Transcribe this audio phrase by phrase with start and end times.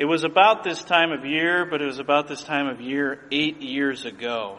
[0.00, 3.20] It was about this time of year, but it was about this time of year
[3.30, 4.56] eight years ago.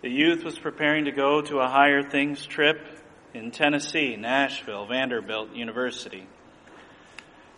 [0.00, 2.76] The youth was preparing to go to a higher things trip
[3.34, 6.28] in Tennessee, Nashville, Vanderbilt University.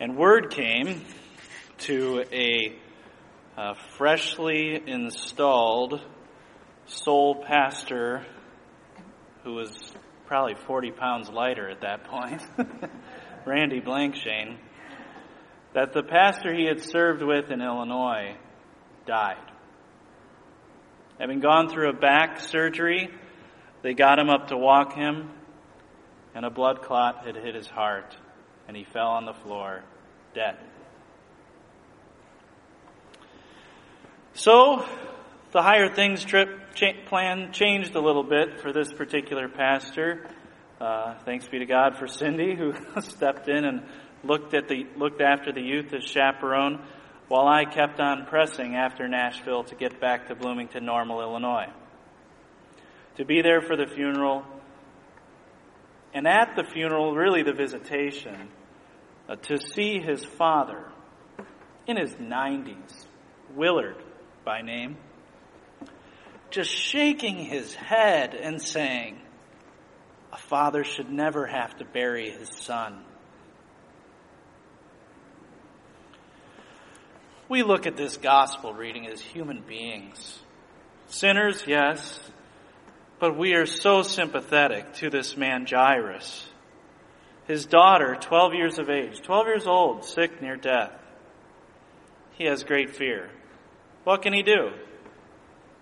[0.00, 1.02] And word came
[1.78, 2.76] to a,
[3.56, 5.98] a freshly installed
[6.84, 8.26] sole pastor
[9.44, 9.94] who was
[10.26, 12.42] probably 40 pounds lighter at that point,
[13.46, 14.58] Randy Blankshane,
[15.74, 18.36] that the pastor he had served with in Illinois
[19.06, 19.50] died.
[21.18, 23.08] Having gone through a back surgery,
[23.82, 25.30] they got him up to walk him,
[26.34, 28.16] and a blood clot had hit his heart,
[28.68, 29.82] and he fell on the floor,
[30.34, 30.56] dead.
[34.34, 34.86] So,
[35.52, 40.26] the higher things trip cha- plan changed a little bit for this particular pastor.
[40.80, 43.82] Uh, thanks be to God for Cindy, who stepped in and
[44.24, 46.80] looked at the looked after the youth as chaperone
[47.28, 51.68] while I kept on pressing after Nashville to get back to Bloomington Normal, Illinois.
[53.16, 54.44] To be there for the funeral,
[56.12, 58.48] and at the funeral, really the visitation,
[59.28, 60.84] uh, to see his father
[61.86, 63.06] in his 90s,
[63.54, 63.96] Willard
[64.44, 64.96] by name,
[66.50, 69.18] just shaking his head and saying,
[70.32, 73.02] A father should never have to bury his son.
[77.52, 80.38] We look at this gospel reading as human beings.
[81.08, 82.18] Sinners, yes,
[83.18, 86.46] but we are so sympathetic to this man Jairus.
[87.46, 90.92] His daughter, 12 years of age, 12 years old, sick near death.
[92.38, 93.28] He has great fear.
[94.04, 94.70] What can he do?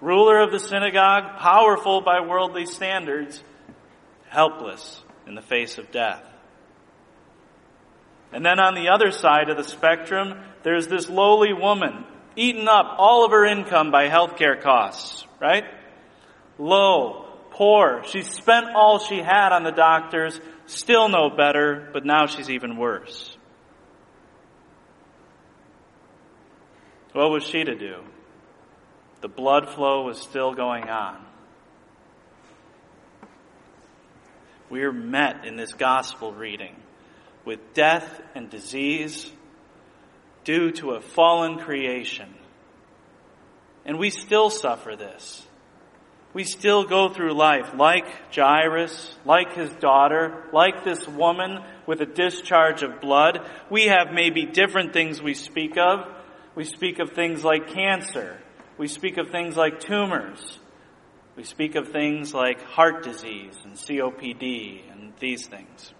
[0.00, 3.44] Ruler of the synagogue, powerful by worldly standards,
[4.30, 6.24] helpless in the face of death.
[8.32, 12.04] And then on the other side of the spectrum, there's this lowly woman,
[12.36, 15.64] eaten up all of her income by healthcare costs, right?
[16.58, 18.02] Low, poor.
[18.04, 22.76] She spent all she had on the doctors, still no better, but now she's even
[22.76, 23.36] worse.
[27.12, 28.02] What was she to do?
[29.22, 31.24] The blood flow was still going on.
[34.70, 36.76] We are met in this gospel reading
[37.48, 39.32] with death and disease
[40.44, 42.28] due to a fallen creation.
[43.86, 45.46] And we still suffer this.
[46.34, 48.04] We still go through life like
[48.34, 53.40] Jairus, like his daughter, like this woman with a discharge of blood.
[53.70, 56.06] We have maybe different things we speak of.
[56.54, 58.36] We speak of things like cancer.
[58.76, 60.58] We speak of things like tumors.
[61.34, 65.94] We speak of things like heart disease and COPD and these things.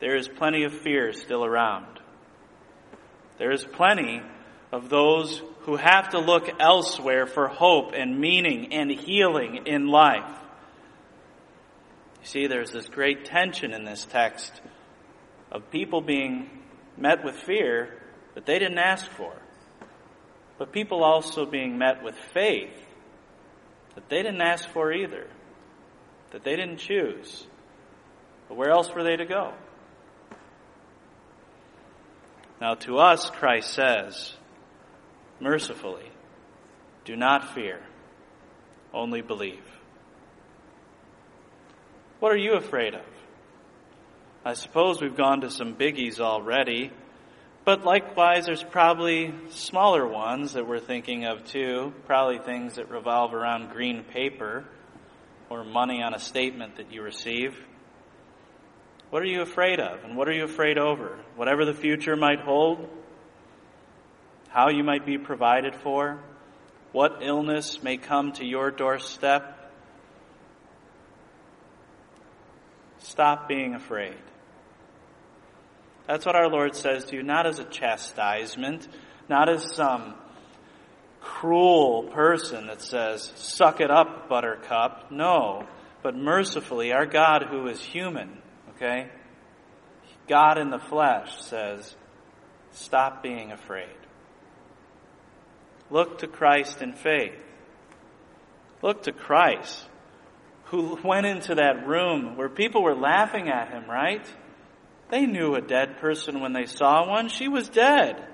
[0.00, 2.00] There is plenty of fear still around.
[3.38, 4.22] There is plenty
[4.72, 10.30] of those who have to look elsewhere for hope and meaning and healing in life.
[12.20, 14.52] You see, there's this great tension in this text
[15.50, 16.50] of people being
[16.96, 18.00] met with fear
[18.34, 19.32] that they didn't ask for,
[20.58, 22.74] but people also being met with faith
[23.94, 25.26] that they didn't ask for either,
[26.32, 27.46] that they didn't choose.
[28.48, 29.52] But where else were they to go?
[32.60, 34.34] Now, to us, Christ says,
[35.40, 36.10] mercifully,
[37.04, 37.80] do not fear,
[38.92, 39.64] only believe.
[42.20, 43.04] What are you afraid of?
[44.44, 46.90] I suppose we've gone to some biggies already,
[47.64, 53.34] but likewise, there's probably smaller ones that we're thinking of too, probably things that revolve
[53.34, 54.64] around green paper
[55.48, 57.56] or money on a statement that you receive.
[59.14, 60.02] What are you afraid of?
[60.02, 61.16] And what are you afraid over?
[61.36, 62.88] Whatever the future might hold,
[64.48, 66.18] how you might be provided for,
[66.90, 69.70] what illness may come to your doorstep.
[72.98, 74.16] Stop being afraid.
[76.08, 78.88] That's what our Lord says to you, not as a chastisement,
[79.28, 80.14] not as some
[81.20, 85.12] cruel person that says, suck it up, buttercup.
[85.12, 85.68] No,
[86.02, 88.38] but mercifully, our God who is human
[88.76, 89.08] Okay?
[90.28, 91.94] God in the flesh says,
[92.72, 93.96] stop being afraid.
[95.90, 97.38] Look to Christ in faith.
[98.82, 99.86] Look to Christ,
[100.64, 104.26] who went into that room where people were laughing at him, right?
[105.10, 107.28] They knew a dead person when they saw one.
[107.28, 108.26] She was dead.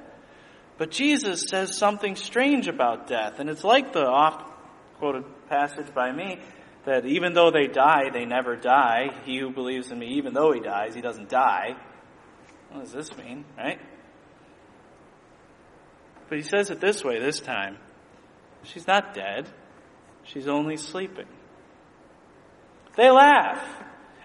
[0.78, 4.50] But Jesus says something strange about death, and it's like the oft
[4.98, 6.40] quoted passage by me
[6.84, 9.10] that even though they die, they never die.
[9.24, 11.76] He who believes in me, even though he dies, he doesn't die.
[12.70, 13.80] What does this mean, right?
[16.28, 17.76] But he says it this way this time.
[18.62, 19.48] She's not dead.
[20.22, 21.26] She's only sleeping.
[22.96, 23.62] They laugh.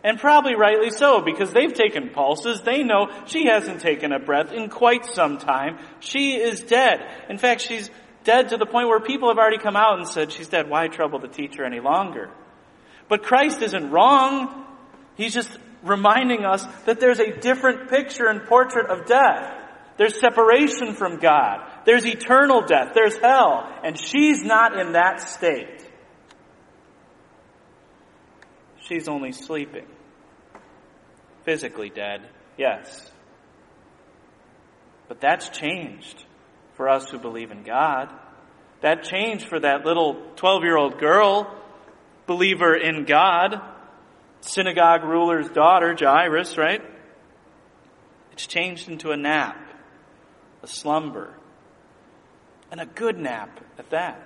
[0.04, 2.62] And probably rightly so, because they've taken pulses.
[2.62, 5.80] They know she hasn't taken a breath in quite some time.
[6.00, 7.00] She is dead.
[7.28, 7.90] In fact, she's
[8.24, 10.70] dead to the point where people have already come out and said, she's dead.
[10.70, 12.30] Why trouble the teacher any longer?
[13.08, 14.66] But Christ isn't wrong.
[15.16, 15.50] He's just
[15.84, 19.54] reminding us that there's a different picture and portrait of death.
[19.98, 21.62] There's separation from God.
[21.86, 22.92] There's eternal death.
[22.94, 23.72] There's hell.
[23.84, 25.88] And she's not in that state.
[28.82, 29.86] She's only sleeping.
[31.44, 33.10] Physically dead, yes.
[35.08, 36.24] But that's changed
[36.76, 38.10] for us who believe in God.
[38.82, 41.56] That changed for that little 12 year old girl,
[42.26, 43.62] believer in God,
[44.42, 46.82] synagogue ruler's daughter, Jairus, right?
[48.34, 49.58] It's changed into a nap,
[50.62, 51.34] a slumber,
[52.72, 54.22] and a good nap at that.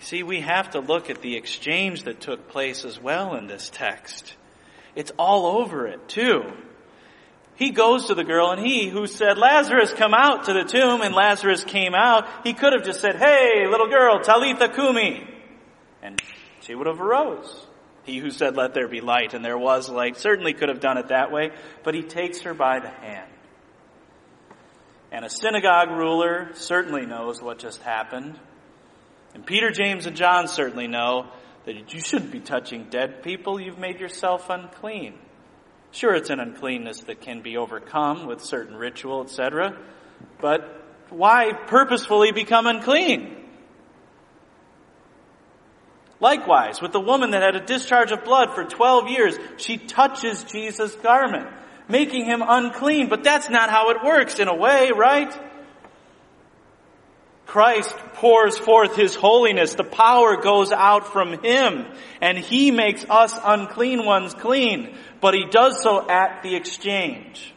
[0.00, 3.70] See, we have to look at the exchange that took place as well in this
[3.72, 4.34] text.
[4.96, 6.42] It's all over it, too.
[7.56, 11.02] He goes to the girl and he who said, Lazarus, come out to the tomb,
[11.02, 15.28] and Lazarus came out, he could have just said, Hey, little girl, Talitha Kumi.
[16.02, 16.20] And
[16.60, 17.66] she would have arose.
[18.04, 20.98] He who said, Let there be light, and there was light, certainly could have done
[20.98, 21.50] it that way,
[21.84, 23.30] but he takes her by the hand.
[25.12, 28.38] And a synagogue ruler certainly knows what just happened.
[29.34, 31.26] And Peter, James, and John certainly know
[31.64, 33.60] that you shouldn't be touching dead people.
[33.60, 35.14] You've made yourself unclean.
[35.92, 39.76] Sure, it's an uncleanness that can be overcome with certain ritual, etc.
[40.40, 43.36] But why purposefully become unclean?
[46.18, 50.44] Likewise, with the woman that had a discharge of blood for 12 years, she touches
[50.44, 51.48] Jesus' garment,
[51.88, 53.08] making him unclean.
[53.08, 55.30] But that's not how it works in a way, right?
[57.52, 59.74] Christ pours forth His holiness.
[59.74, 61.84] The power goes out from Him
[62.22, 64.96] and He makes us unclean ones clean.
[65.20, 67.52] But He does so at the exchange.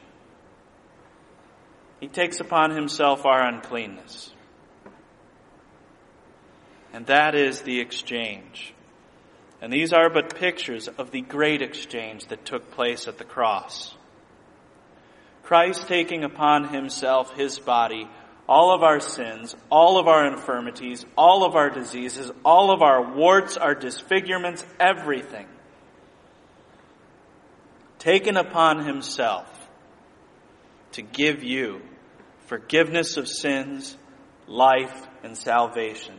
[2.02, 4.34] He takes upon Himself our uncleanness.
[6.92, 8.74] And that is the exchange.
[9.62, 13.96] And these are but pictures of the great exchange that took place at the cross.
[15.44, 18.10] Christ taking upon Himself His body
[18.48, 23.16] all of our sins, all of our infirmities, all of our diseases, all of our
[23.16, 25.48] warts, our disfigurements, everything.
[27.98, 29.48] Taken upon himself
[30.92, 31.82] to give you
[32.46, 33.98] forgiveness of sins,
[34.48, 36.16] life, and salvation.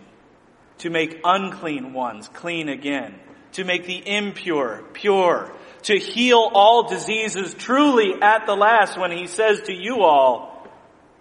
[0.79, 3.15] To make unclean ones clean again.
[3.53, 5.53] To make the impure pure.
[5.83, 10.56] To heal all diseases truly at the last when he says to you all,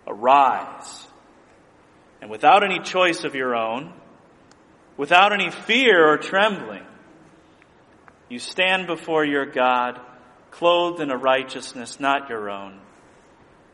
[0.08, 1.08] arise.
[2.22, 3.94] And without any choice of your own,
[4.98, 6.86] without any fear or trembling,
[8.30, 10.00] you stand before your God,
[10.52, 12.80] clothed in a righteousness not your own,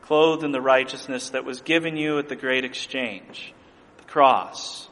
[0.02, 3.54] clothed in the righteousness that was given you at the great exchange,
[3.98, 4.88] the cross,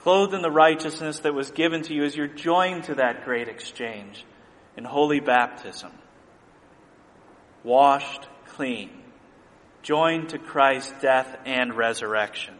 [0.00, 3.48] clothed in the righteousness that was given to you as you're joined to that great
[3.48, 4.24] exchange
[4.76, 5.92] in holy baptism,
[7.62, 8.90] washed clean
[9.82, 12.54] joined to Christ's death and resurrection.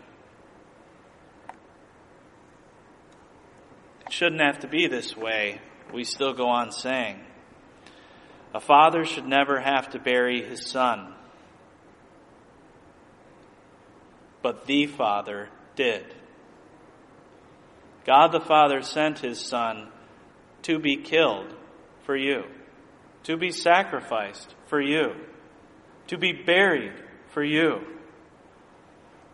[4.07, 5.61] It shouldn't have to be this way.
[5.93, 7.21] We still go on saying.
[8.55, 11.14] A father should never have to bury his son.
[14.43, 16.05] But the Father did.
[18.05, 19.88] God the Father sent his Son
[20.62, 21.55] to be killed
[22.05, 22.45] for you,
[23.23, 25.12] to be sacrificed for you,
[26.09, 26.93] to be buried
[27.33, 27.81] for you.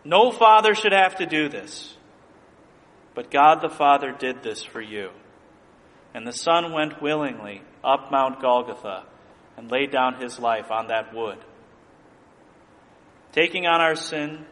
[0.03, 1.95] No father should have to do this.
[3.13, 5.09] But God the Father did this for you.
[6.13, 9.03] And the Son went willingly up Mount Golgotha
[9.57, 11.37] and laid down his life on that wood.
[13.33, 14.45] Taking on our sin,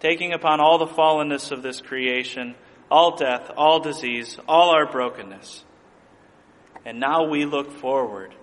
[0.00, 2.54] taking upon all the fallenness of this creation,
[2.90, 5.64] all death, all disease, all our brokenness.
[6.84, 8.34] And now we look forward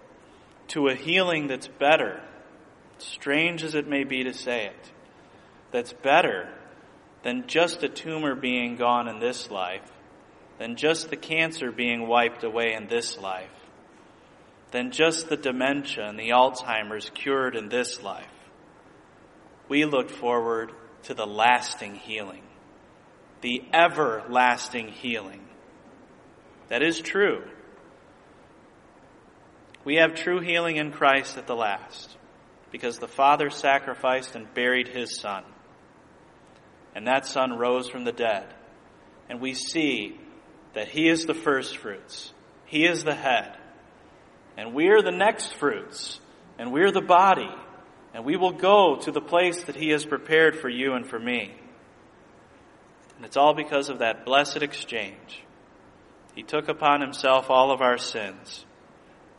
[0.70, 2.22] to a healing that's better
[3.04, 4.92] strange as it may be to say it,
[5.72, 6.50] that's better
[7.24, 9.92] than just a tumor being gone in this life,
[10.60, 13.50] than just the cancer being wiped away in this life,
[14.72, 18.26] than just the dementia and the Alzheimer's cured in this life.
[19.70, 20.72] We look forward
[21.04, 22.44] to the lasting healing,
[23.42, 25.42] the everlasting healing.
[26.70, 27.44] That is true.
[29.84, 32.17] We have true healing in Christ at the last
[32.72, 35.44] because the Father sacrificed and buried his Son.
[36.96, 38.46] And that Son rose from the dead.
[39.30, 40.20] And we see
[40.74, 42.34] that he is the first fruits.
[42.66, 43.58] He is the head.
[44.58, 46.20] And we are the next fruits.
[46.58, 47.50] And we're the body.
[48.14, 51.20] And we will go to the place that he has prepared for you and for
[51.20, 51.54] me.
[53.16, 55.44] And it's all because of that blessed exchange.
[56.36, 58.66] He took upon himself all of our sins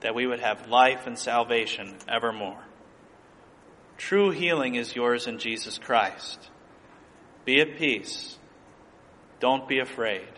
[0.01, 2.68] that we would have life and salvation evermore.
[3.99, 6.39] True healing is yours in Jesus Christ.
[7.45, 8.39] Be at peace.
[9.41, 10.29] Don't be afraid.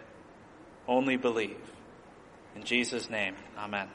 [0.88, 1.61] Only believe.
[2.57, 3.88] In Jesus' name, amen.